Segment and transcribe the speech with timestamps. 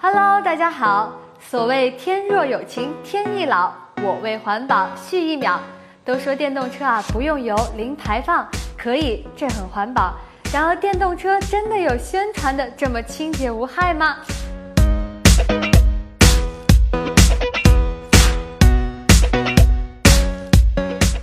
[0.00, 1.12] 大家好。
[1.40, 3.72] 所谓天若有情天亦老，
[4.02, 5.60] 我为环保续一秒。
[6.04, 10.14] 都说电动车啊不用油，零排放，可以，这很环保。
[10.52, 14.16] 然而，电动车真的有宣传的这么清洁无害吗？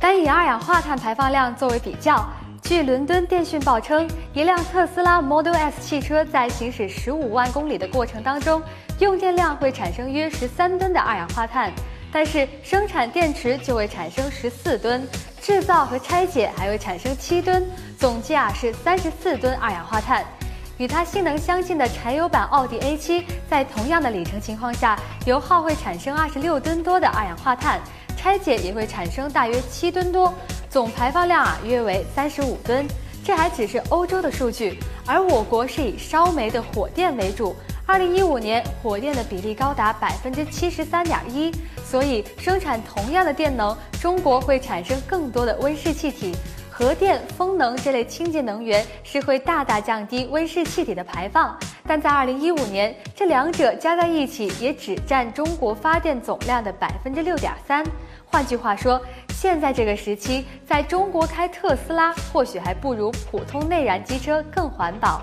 [0.00, 2.26] 单以二氧化碳排放量作为比较。
[2.64, 8.62] 据伦敦电讯报称，一辆特斯拉 Model S 汽车在行驶十五万公里的过程当中，
[9.00, 11.70] 用电量会产生约十三吨的二氧化碳，
[12.10, 15.06] 但是生产电池就会产生十四吨，
[15.42, 20.24] 制造和拆解还会产生七吨，总计啊是三十四吨二氧化碳。
[20.78, 27.78] 与它性能相近的柴油版奥迪 A7，在同样的里程情况下，油耗会产生二十六吨多的二氧化碳，
[28.16, 30.32] 拆解也会产生大约七吨多。
[30.74, 32.84] 总排放量啊约为三十五吨，
[33.22, 37.54] 这还只是欧洲的数据，而我国是以烧煤的火电为主。
[37.86, 41.52] 二零一五年火电的比例高达百分之七十三点一，
[41.84, 46.34] 所以生产同样的电能，中国会产生更多的温室气体。
[46.68, 57.86] 核电、风能这类清洁能源是会大大降低温室气体的排放，但在二零一五年，这两者加在一起也只占中国发电总量的百分之六点三。
[58.26, 59.00] 换句话说，
[59.44, 65.22] 现在这个时期，在中国开特斯拉或许还不如普通内燃机车更环保。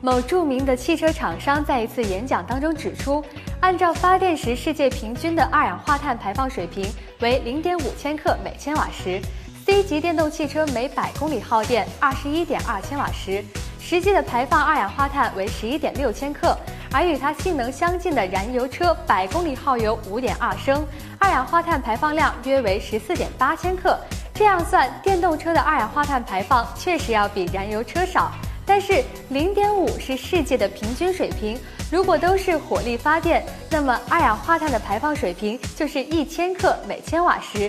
[0.00, 3.24] 某著名的汽车厂商在一次演讲当中指出，
[3.60, 6.84] 按照发电时世界平均的二氧化碳排放水平
[7.20, 9.22] 为零点五千克每千瓦时
[9.64, 13.40] ，C 级电动汽车每百公里耗电二十一点二千瓦时，
[13.78, 16.58] 实际的排放二氧化碳为十一点六千克。
[16.94, 20.86] 而与它性能相近的燃油车，百公里耗油五点二升，
[21.18, 23.98] 二氧化碳排放量约为十四点八千克。
[24.32, 28.30] 这样算，电动车的二氧化碳排放确实要比燃油车少，
[28.64, 31.58] 但是零点五是世界的平均水平。
[31.90, 37.68] 如果都是火力发电，那么二氧化碳的排放水平就是一千克每千瓦时。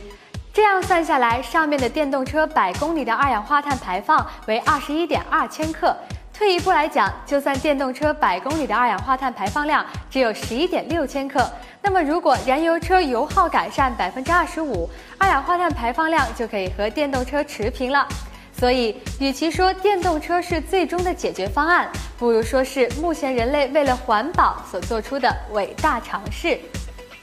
[0.53, 5.97] 这样算下来，上面的电动车百公里的二氧化碳排放为二十一点二千克。
[6.37, 11.49] 退一步来讲，就算电动车百公里的二氧化碳排放量只有十一点六千克，
[11.81, 18.05] 那么如果燃油车油耗改善百分之二十五，二氧化碳排放量就可以和电动车持平了。
[18.51, 26.59] 所以，与其说电动车是最终的解决方案，不如说是目前人类为了环保所做出的伟大尝试。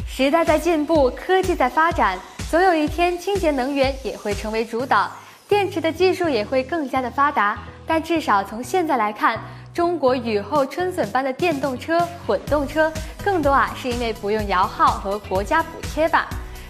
[0.07, 2.19] 时代在进步，科技在发展，
[2.51, 5.11] 总有一天清洁能源也会成为主导，
[5.53, 7.59] 电池的技术也会更加的发达。
[7.87, 9.39] 但至少从现在来看，
[9.75, 12.91] 中国雨后春笋般的电动车、混动车，
[13.23, 16.27] 更多啊是因为不用摇号和国家补贴吧。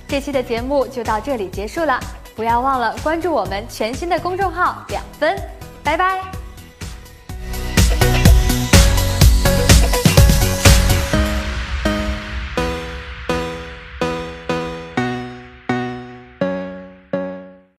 [0.08, 2.00] 这期的节目就到这里结束了，
[2.34, 5.40] 不要忘了关注我们全新的公众号“两分”，
[5.84, 6.41] 拜拜。